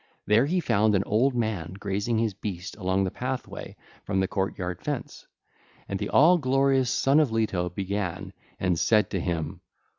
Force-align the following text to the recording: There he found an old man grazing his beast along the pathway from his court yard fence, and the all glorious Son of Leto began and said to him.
There 0.25 0.47
he 0.47 0.59
found 0.59 0.95
an 0.95 1.03
old 1.05 1.35
man 1.35 1.73
grazing 1.73 2.17
his 2.17 2.33
beast 2.33 2.75
along 2.75 3.03
the 3.03 3.11
pathway 3.11 3.75
from 4.03 4.19
his 4.19 4.31
court 4.31 4.57
yard 4.57 4.81
fence, 4.81 5.27
and 5.87 5.99
the 5.99 6.09
all 6.09 6.39
glorious 6.39 6.89
Son 6.89 7.19
of 7.19 7.31
Leto 7.31 7.69
began 7.69 8.33
and 8.59 8.79
said 8.79 9.11
to 9.11 9.19
him. 9.19 9.61